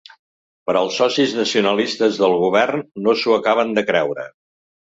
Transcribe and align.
Però 0.69 0.79
els 0.85 0.95
socis 1.01 1.35
nacionalistes 1.41 2.17
del 2.23 2.35
govern 2.47 2.85
no 3.09 3.17
s’ho 3.21 3.37
acaben 3.39 3.79
de 3.81 3.89
creure. 3.93 4.31